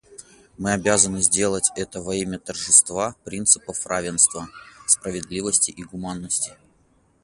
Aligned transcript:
Мы 0.57 0.73
обязаны 0.73 1.21
сделать 1.21 1.69
это 1.75 2.01
во 2.01 2.15
имя 2.15 2.39
торжества 2.39 3.13
принципов 3.23 3.85
равенства, 3.85 4.47
справедливости 4.87 5.69
и 5.69 5.83
гуманности. 5.83 6.55